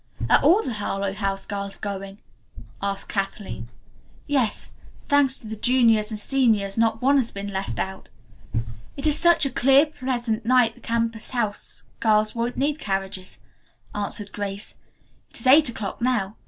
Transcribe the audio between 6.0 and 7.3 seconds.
and seniors, not one has